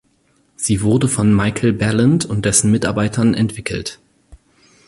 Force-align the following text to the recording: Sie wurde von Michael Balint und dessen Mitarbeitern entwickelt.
Sie 0.55 0.81
wurde 0.81 1.07
von 1.07 1.31
Michael 1.31 1.73
Balint 1.73 2.25
und 2.25 2.45
dessen 2.45 2.71
Mitarbeitern 2.71 3.35
entwickelt. 3.35 3.99